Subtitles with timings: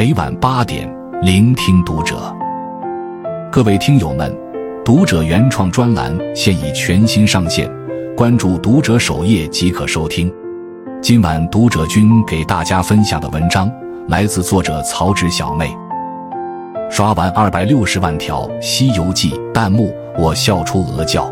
[0.00, 0.90] 每晚八点，
[1.20, 2.34] 聆听读者。
[3.52, 4.34] 各位听友们，
[4.82, 7.70] 读者原创专栏现已全新上线，
[8.16, 10.32] 关注读者首页即可收听。
[11.02, 13.70] 今晚读者君给大家分享的文章
[14.08, 15.70] 来自作者曹植小妹。
[16.90, 21.30] 刷完二百六十万条《西游记》弹幕，我笑出鹅叫。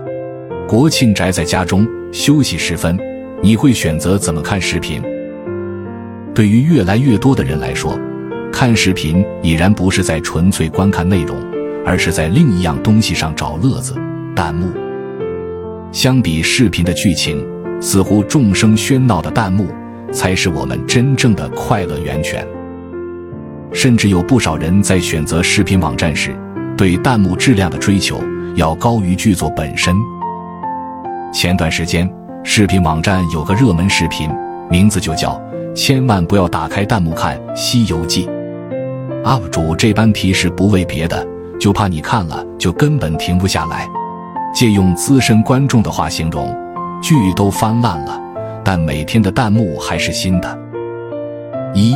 [0.69, 2.99] 国庆宅在家中休息时分，
[3.43, 5.03] 你会选择怎么看视频？
[6.35, 7.99] 对于越来越多的人来说。
[8.59, 11.37] 看视频已然不是在纯粹观看内容，
[11.87, 13.95] 而是在另一样东西上找乐子——
[14.35, 14.67] 弹幕。
[15.93, 17.47] 相比视频的剧情，
[17.81, 19.69] 似乎众生喧闹的弹幕
[20.11, 22.45] 才是我们真正的快乐源泉。
[23.73, 26.35] 甚至有不少人在选择视频网站时，
[26.77, 28.21] 对弹幕质量的追求
[28.57, 29.95] 要高于剧作本身。
[31.33, 32.13] 前段时间，
[32.43, 34.29] 视频网站有个热门视频，
[34.69, 35.41] 名字就叫
[35.77, 38.27] “千万不要打开弹幕看《西游记》”。
[39.25, 41.27] UP 主这般提示不为别的，
[41.61, 43.87] 就怕你看了就根本停不下来。
[44.55, 46.57] 借用资深观众的话形容，
[47.03, 48.21] 剧都翻烂了，
[48.65, 50.59] 但每天的弹幕还是新的。
[51.75, 51.95] 一，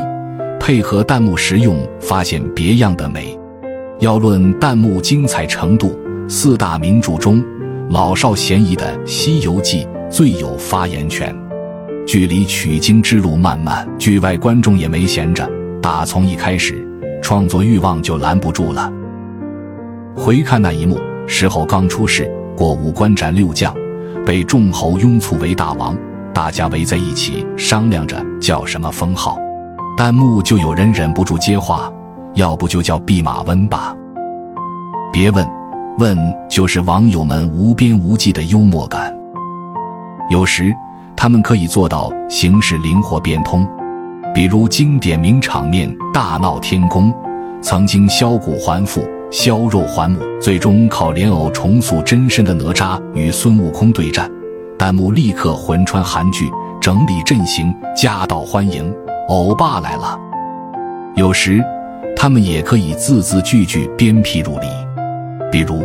[0.61, 3.39] 配合弹幕实用，发现别样的美。
[4.01, 7.43] 要论弹幕精彩程度，四大名著中，
[7.89, 11.35] 老少咸宜的《西游记》最有发言权。
[12.07, 15.49] 距离取经之路漫漫，剧外观众也没闲着，
[15.81, 16.87] 打从一开始。
[17.23, 18.93] 创作欲望就拦不住了。
[20.15, 23.75] 回看那一幕，石猴刚出世，过五关斩六将，
[24.27, 25.97] 被众猴拥簇为大王，
[26.35, 29.39] 大家围在一起商量着叫什么封号。
[29.97, 31.91] 弹幕就有人忍不住接话
[32.35, 33.95] ：“要不就叫弼马温吧。”
[35.13, 35.47] 别问，
[35.99, 39.15] 问就是网友们无边无际的幽默感。
[40.31, 40.75] 有时
[41.15, 43.67] 他们可以做到形式灵活变通。
[44.35, 47.13] 比如经典名场面大闹天宫，
[47.61, 54.31] 曾经削骨还父、削肉还母，最终靠莲藕重塑真身的哪吒与孙悟空对战，
[54.79, 58.91] 弹幕立刻魂穿韩剧，整理阵型，夹道欢迎，
[59.29, 60.19] 欧巴来了。
[61.15, 61.63] 有时，
[62.17, 64.67] 他们也可以字字句句鞭辟入里，
[65.51, 65.85] 比如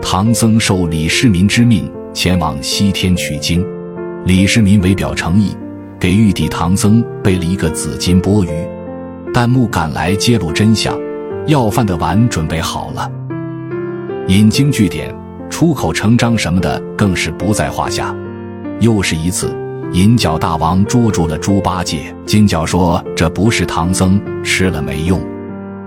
[0.00, 3.62] 唐僧受李世民之命前往西天取经，
[4.24, 5.54] 李世民为表诚意。
[6.02, 8.50] 给玉帝唐僧备了一个紫金钵盂，
[9.32, 10.98] 弹幕赶来揭露真相，
[11.46, 13.08] 要饭的碗准备好了。
[14.26, 15.14] 引经据典、
[15.48, 18.12] 出口成章什么的更是不在话下。
[18.80, 19.56] 又是一次，
[19.92, 25.20] 银角大王捉住了猪八戒，金角说这不是唐僧吃了没用。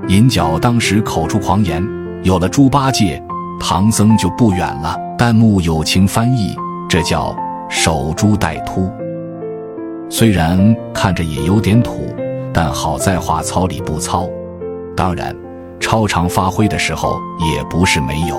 [0.08, 1.86] 银角当时口出狂言，
[2.24, 3.22] 有了猪八戒，
[3.60, 4.96] 唐僧就不远了。
[5.18, 6.56] 弹幕友情翻译，
[6.88, 7.36] 这叫
[7.70, 8.90] 守株待兔。
[10.10, 12.08] 虽然看着也有点土，
[12.54, 14.30] 但好在话糙理不糙。
[14.96, 15.36] 当然，
[15.80, 17.20] 超常发挥的时候
[17.54, 18.38] 也不是没有。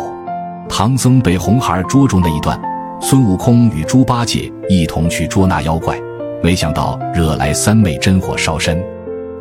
[0.69, 2.59] 唐僧被红孩捉住那一段，
[3.01, 6.01] 孙悟空与猪八戒一同去捉那妖怪，
[6.43, 8.83] 没想到惹来三昧真火烧身。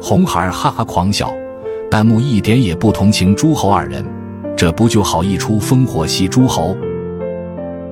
[0.01, 1.31] 红孩哈哈狂笑，
[1.89, 4.03] 弹幕一点也不同情诸侯二人，
[4.57, 6.75] 这不就好一出烽火戏诸侯？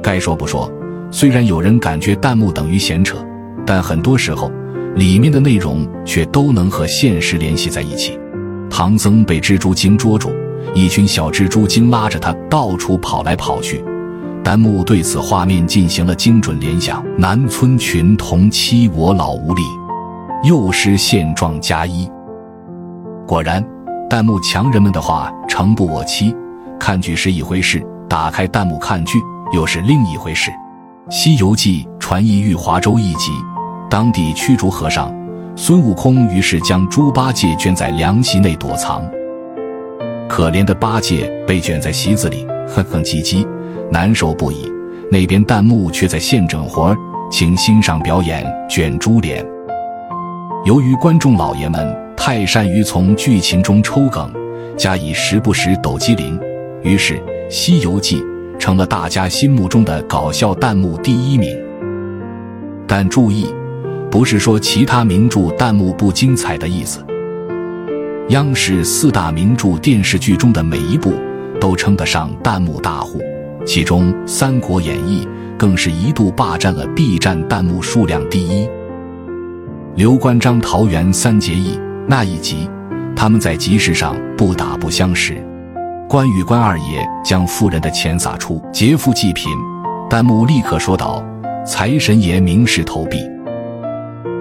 [0.01, 0.69] 该说不说，
[1.11, 3.17] 虽然有人感觉弹幕等于闲扯。
[3.65, 4.51] 但很多时候，
[4.95, 8.19] 里面的内容却都能和现实联系在一起。
[8.69, 10.31] 唐僧被蜘蛛精捉住，
[10.73, 13.83] 一群小蜘蛛精拉着他到处跑来跑去。
[14.43, 19.61] 弹幕对此画面进行了精准联想：南村群童欺我老无力，
[20.43, 22.09] 幼师现状加一。
[23.25, 23.65] 果然，
[24.09, 26.35] 弹幕强人们的话诚不我欺。
[26.77, 29.17] 看剧是一回事，打开弹幕看剧
[29.53, 30.51] 又是另一回事。
[31.09, 33.31] 《西游记》传译玉华州一集。
[33.93, 35.13] 当地驱逐和尚，
[35.55, 39.07] 孙悟空于是将猪八戒圈在凉席内躲藏。
[40.27, 43.47] 可怜的八戒被卷在席子里，哼哼唧唧，
[43.91, 44.67] 难受不已。
[45.11, 46.97] 那边弹幕却在现整活
[47.29, 49.45] 请欣赏表演卷猪脸。
[50.65, 54.33] 由于观众老爷们太善于从剧情中抽梗，
[54.75, 56.39] 加以时不时抖机灵，
[56.81, 57.13] 于是
[57.47, 58.19] 《西游记》
[58.57, 61.55] 成了大家心目中的搞笑弹幕第一名。
[62.87, 63.53] 但注意。
[64.13, 67.03] 不是说其他名著弹幕不精彩的意思。
[68.29, 71.15] 央视四大名著电视剧中的每一部
[71.59, 73.19] 都称得上弹幕大户，
[73.65, 75.25] 其中《三国演义》
[75.57, 78.69] 更是一度霸占了 B 站弹幕数量第一。
[79.95, 82.69] 刘关张桃园三结义那一集，
[83.15, 85.43] 他们在集市上不打不相识，
[86.07, 89.51] 关羽关二爷将夫人的钱撒出，劫富济贫，
[90.07, 91.25] 弹幕立刻说道
[91.65, 93.17] ：“财神爷明示投币。”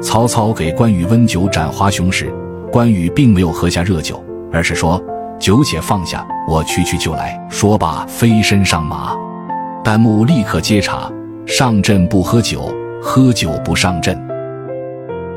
[0.03, 2.29] 曹操给关羽温酒斩华雄时，
[2.73, 4.23] 关羽并没有喝下热酒，
[4.53, 5.01] 而是说
[5.39, 9.15] ：“酒且放下，我去去就来。”说罢飞身上马。
[9.85, 11.11] 弹幕立刻接茬
[11.47, 14.21] ：“上阵不喝酒，喝酒不上阵。”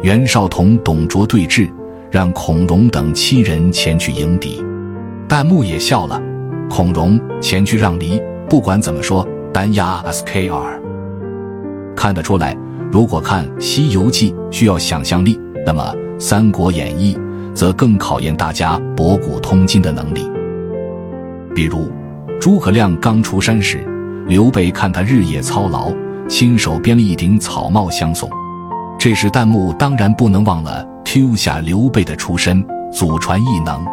[0.02, 1.70] 袁绍同董卓对峙，
[2.10, 4.66] 让孔融等七人前去迎敌。
[5.30, 6.20] 弹幕也笑了，
[6.70, 8.20] 孔融前去让梨。
[8.50, 10.80] 不管怎么说，单压 skr。
[11.96, 12.58] 看得出来，
[12.96, 15.84] 如果看《西游记》需要想象力，那么
[16.18, 17.14] 《三国演义》
[17.54, 20.26] 则更考验大家博古通今的能力。
[21.54, 21.92] 比如，
[22.40, 23.86] 诸葛亮刚出山时，
[24.28, 25.92] 刘备看他日夜操劳，
[26.30, 28.30] 亲手编了一顶草帽相送。
[28.98, 33.86] 这时，弹幕当然不能忘了 Q 下刘备的出身，祖传异能。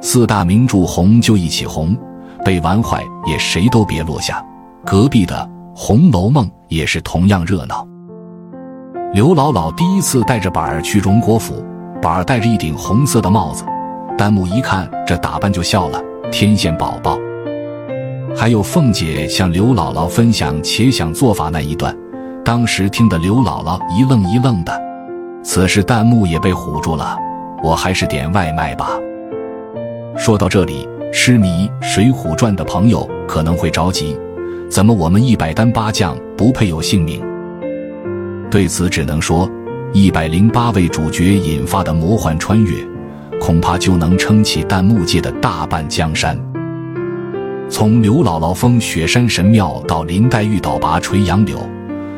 [0.00, 1.98] 四大名著红就一起红，
[2.44, 4.40] 被玩坏也谁都别落下。
[4.86, 5.34] 隔壁的
[5.82, 7.88] 《红楼梦》也是同样热闹。
[9.14, 11.64] 刘姥姥第一次带着板儿去荣国府，
[12.02, 13.64] 板儿戴着一顶红色的帽子，
[14.18, 15.98] 弹幕一看这打扮就笑了，
[16.30, 17.18] 天线宝宝。
[18.36, 21.96] 还有凤姐向刘姥姥分享且想做法那一段，
[22.44, 24.78] 当时听得刘姥姥一愣一愣的。
[25.42, 27.16] 此时弹幕也被唬住了，
[27.64, 28.90] 我还是点外卖吧。
[30.14, 34.14] 说到这里，痴迷《水浒传》的朋友可能会着急：
[34.70, 37.20] 怎么我们一百单八将不配有姓名？
[38.48, 39.50] 对此只能说，
[39.92, 42.72] 一百零八位主角引发的魔幻穿越，
[43.40, 46.38] 恐怕就能撑起弹幕界的大半江山。
[47.68, 51.58] 从刘姥姥封雪山神庙到林黛玉倒拔垂杨柳，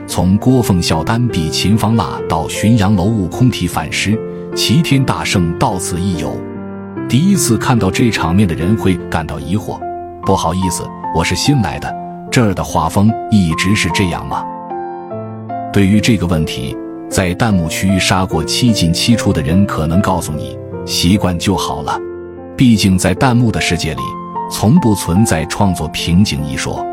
[0.07, 4.19] 从郭奉孝单臂秦方腊到浔阳楼悟空提反诗，
[4.55, 6.39] 齐天大圣到此一游。
[7.09, 9.81] 第一次看到这场面的人会感到疑惑，
[10.27, 10.83] 不好意思，
[11.17, 12.02] 我是新来的，
[12.33, 14.43] 这儿的画风一直是这样吗？
[15.71, 16.75] 对于这个问题，
[17.11, 21.99] 在弹幕区杀过七进七出的人可能告诉你，习惯就好了。
[22.57, 24.01] 毕竟在弹幕的世界里。
[24.51, 26.85] 从不存在创作瓶颈一说。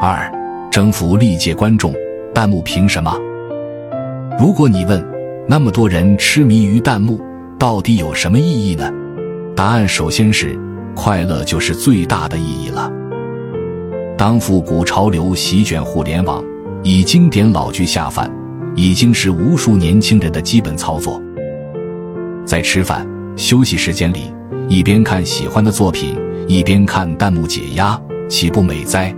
[0.00, 0.28] 二，
[0.68, 1.94] 征服历届观众，
[2.34, 3.16] 弹幕凭什么？
[4.36, 5.04] 如果你问，
[5.48, 7.20] 那么多人痴迷于弹幕，
[7.56, 8.90] 到底有什么意义呢？
[9.54, 10.58] 答案首先是
[10.92, 12.90] 快乐就是最大的意义了。
[14.20, 16.44] 当复古潮流席卷互联网，
[16.82, 18.30] 以经典老剧下饭，
[18.76, 21.18] 已经是无数年轻人的基本操作。
[22.44, 24.30] 在吃饭、休息时间里，
[24.68, 26.14] 一边看喜欢的作品。
[26.46, 29.10] 一边看弹幕解压，岂不美哉？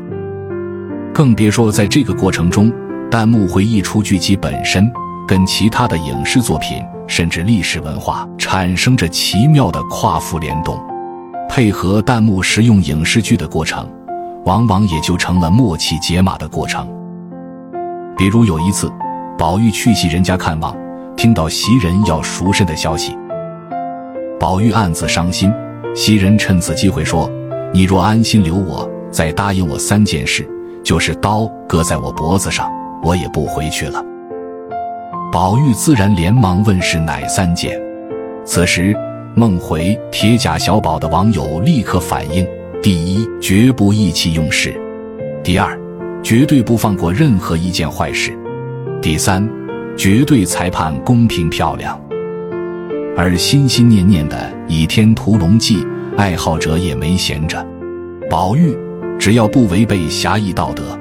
[1.13, 2.73] 更别说在这个过程中，
[3.11, 4.89] 弹幕会溢出剧集本身，
[5.27, 10.79] 跟其他的影视作品甚至历史文化产生着奇妙的跨幅联动，
[11.49, 13.85] 配合弹幕食用影视剧的过程，
[14.45, 16.89] 往往也就成了默契解码的过程。
[18.17, 18.93] 比如有一次，
[19.39, 20.77] 宝玉去袭人家看望，
[21.17, 23.17] 听到袭人要赎身的消息，
[24.39, 25.53] 宝玉暗自伤心。
[25.95, 27.31] 袭人趁此机会说
[27.73, 30.49] ：“你若安心留我，再答应我三件事，
[30.83, 32.71] 就是刀割在我脖子上，
[33.03, 34.03] 我也不回去了。”
[35.31, 37.79] 宝玉自然连忙问是哪三件。
[38.45, 38.97] 此时，
[39.35, 42.47] 梦回铁甲小宝的网友立刻反应：
[42.83, 44.73] 第一，绝不意气用事；
[45.45, 45.79] 第二，
[46.21, 48.33] 绝对不放过任何一件坏事；
[49.01, 49.49] 第三，
[49.97, 51.97] 绝对裁判公平漂亮。
[53.17, 54.37] 而心心念念的
[54.69, 55.77] 《倚天屠龙记》
[56.17, 57.65] 爱好者也没闲着，
[58.29, 58.77] 宝玉
[59.17, 60.99] 只要不违背侠义道德，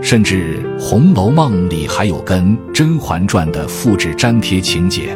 [0.00, 5.14] 甚至《红楼梦》里还有跟《甄嬛传》的复制粘贴情节。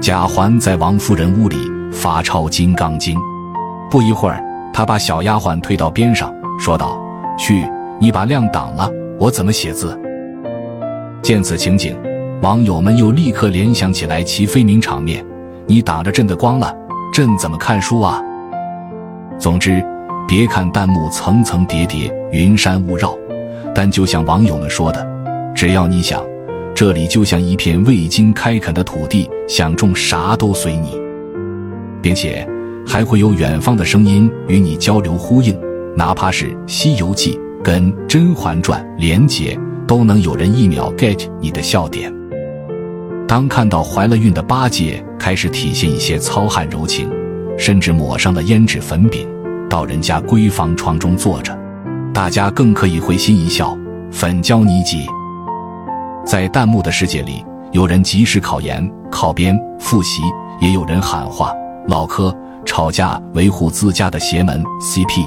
[0.00, 1.56] 贾环在王夫人屋里
[1.90, 3.18] 发抄《金刚经》，
[3.90, 4.40] 不一会儿，
[4.72, 6.98] 他把小丫鬟推到边上，说道
[7.38, 7.64] ：“去，
[8.00, 9.98] 你把亮挡了，我怎么写字？”
[11.22, 11.96] 见此情景。
[12.40, 15.26] 网友们又立刻联想起来齐飞鸣场面，
[15.66, 16.72] 你挡着朕的光了，
[17.12, 18.22] 朕怎么看书啊？
[19.40, 19.84] 总之，
[20.28, 23.12] 别看弹幕层层叠叠，云山雾绕，
[23.74, 25.04] 但就像网友们说的，
[25.52, 26.22] 只要你想，
[26.76, 30.96] 这里就像一片未经开垦的土地，想种啥都随你，
[32.00, 32.48] 并且
[32.88, 35.54] 还会有远方的声音与你交流呼应，
[35.94, 42.10] 哪怕是《西游记》跟《甄嬛传》连结，都能有人一秒 get 你的笑点。
[43.28, 47.10] 当看到怀了孕的八戒开始体现一些糙汉柔情，
[47.58, 49.28] 甚至抹上了胭脂粉饼，
[49.68, 51.56] 到人家闺房床中坐着，
[52.14, 53.76] 大家更可以会心一笑。
[54.10, 55.06] 粉胶泥鸡，
[56.24, 60.22] 在弹幕的世界里，有人及时考研、考编、复习，
[60.58, 61.52] 也有人喊话、
[61.86, 62.34] 唠嗑、
[62.68, 65.26] 吵架，维护自家的邪门 CP。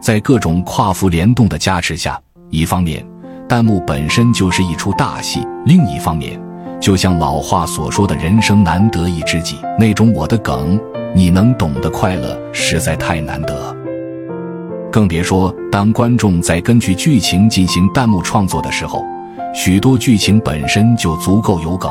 [0.00, 3.06] 在各种跨服联动的加持下，一方面
[3.48, 6.38] 弹幕本身就是一出大戏，另一方面。
[6.80, 10.78] 就像老话所说的“人生难得一知己”，那种我的梗
[11.14, 13.74] 你能懂的快乐实在太难得。
[14.90, 19.04] 更别说当观众在根据剧情进行弹幕创作的时候，
[19.54, 21.90] 许多剧情本身就足够有梗，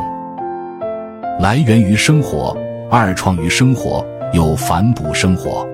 [1.40, 2.56] 来源于生活，
[2.92, 5.66] 二创于生活，又反哺生活。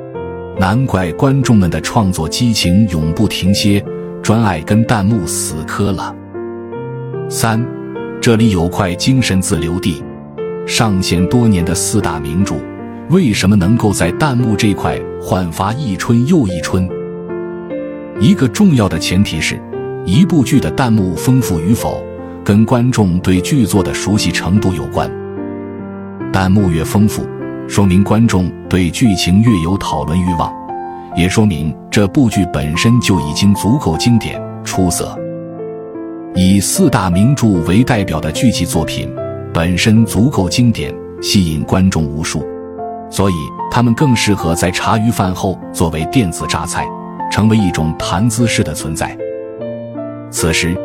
[0.60, 3.84] 难怪观众们的创作激情永不停歇，
[4.22, 6.14] 专爱跟弹幕死磕了。
[7.30, 7.66] 三，
[8.22, 10.04] 这里有块精神自留地。
[10.68, 12.56] 上线多年的四大名著，
[13.10, 16.88] 为什么能够在弹幕这块焕发一春又一春？
[18.20, 19.60] 一个重要的前提是，
[20.06, 22.04] 一部剧的弹幕丰富与否，
[22.44, 25.10] 跟观众对剧作的熟悉程度有关。
[26.34, 27.26] 弹幕越丰富。
[27.70, 30.52] 说明观众对剧情越有讨论欲望，
[31.16, 35.16] 也说明这部剧本身就已经足够经典出色。
[36.34, 39.08] 以四大名著为代表的剧集作品
[39.54, 42.44] 本身足够经典，吸引观众无数，
[43.12, 43.36] 所以
[43.70, 46.88] 他们更适合在茶余饭后作为电子榨菜，
[47.32, 49.16] 成为一种谈资式的存在。
[50.32, 50.76] 此时，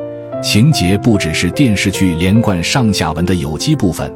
[0.43, 4.15] 情节不只是电视剧连贯上下文的有机部分，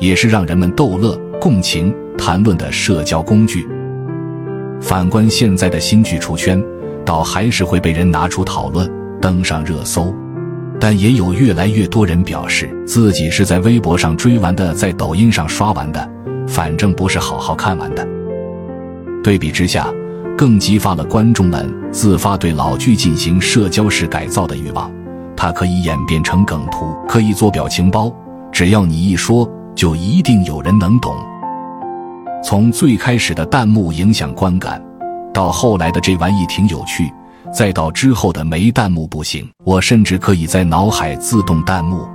[0.00, 1.94] 也是让人们逗乐共情。
[2.18, 3.66] 谈论的社交工具。
[4.80, 6.62] 反观现在的新剧出圈，
[7.04, 10.12] 倒还是会被人拿出讨论，登上热搜。
[10.80, 16.08] 但也有越来越多人表示，自己是在微博上追完的，在抖音上刷完的，
[16.46, 18.06] 反正不是好好看完的。
[19.22, 19.92] 对比之下，
[20.36, 24.90] 更激发了观众们自发对老剧进行社交式改造的欲望。
[25.36, 28.12] 它可以演变成梗图，可以做表情包，
[28.52, 31.16] 只要你一说，就一定有人能懂。
[32.42, 34.82] 从最开始的弹幕影响观感，
[35.34, 37.12] 到后来的这玩意挺有趣，
[37.52, 42.06] 再到之后的没弹幕不行，我甚至可以在脑海自动弹幕。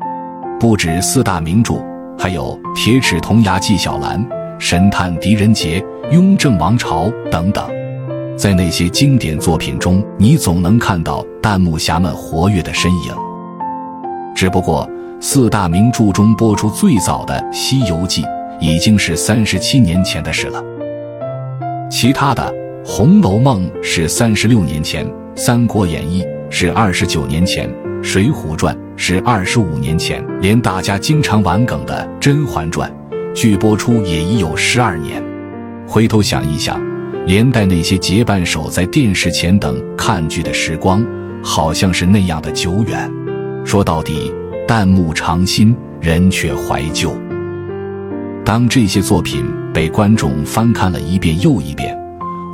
[0.60, 1.76] 不止四大名著，
[2.18, 4.18] 还有《铁齿铜牙纪晓岚》
[4.58, 7.70] 《神探狄仁杰》《雍正王朝》等等，
[8.38, 13.14] 在那些经典作品中，你总能看到弹幕侠们活跃的身影。
[14.34, 14.90] 只不过，
[15.20, 18.24] 四大名著中播出最早的《西游记》。
[18.60, 20.64] 已经是三十七年前的事了。
[21.90, 22.54] 其他的
[22.88, 25.06] 《红楼梦》是三十六年前，
[25.36, 27.70] 《三国演义》是二十九年前，
[28.04, 32.92] 《水浒传》是二十五年前，连大家经常玩梗的《甄嬛传》，
[33.34, 35.24] 剧播出也已有十二年。
[35.88, 36.82] 回头想一想，
[37.26, 41.06] 连带那些结伴守在电视前等看剧的时光，
[41.44, 43.12] 好像是那样的久远。
[43.64, 44.34] 说到底，
[44.68, 47.16] 弹幕长新，人却怀旧。
[48.46, 51.98] 当这些作品被观众翻看了一遍又一遍，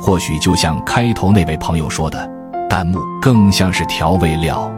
[0.00, 2.30] 或许就像开头那位朋友说的，
[2.68, 4.72] 弹幕更像是调味料，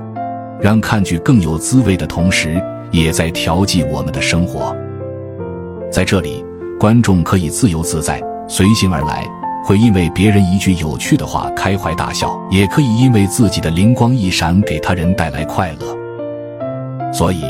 [0.58, 4.74] 让看剧更有滋味的同时，也在调剂我们的生活。
[5.90, 6.42] 在这里，
[6.80, 9.22] 观众可以自由自在、随性而来，
[9.66, 17.12] 会因为别人一句有趣的话开怀大笑，也可以因为自己的灵光一闪给他人带来快乐。
[17.12, 17.42] 所以，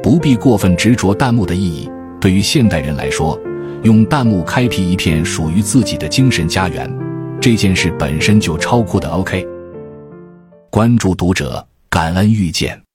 [0.00, 1.90] 不必过分执着弹幕的意义。
[2.20, 3.40] 对于现代人来说，
[3.82, 6.92] 用弹幕开辟一片属于自己的精神家园，
[7.40, 9.08] 这件事本身就超酷的。
[9.08, 9.46] OK，
[10.70, 12.89] 关注读者，感恩遇见。